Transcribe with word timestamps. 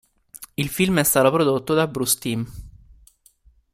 Il 0.55 0.67
film 0.69 0.97
è 0.97 1.03
stato 1.03 1.29
prodotto 1.29 1.75
da 1.75 1.85
Bruce 1.85 2.17
Timm. 2.17 2.43